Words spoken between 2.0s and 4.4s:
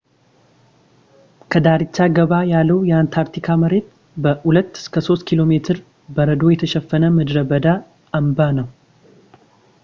ገባ ያለው የአንታርክቲካ መሬት በ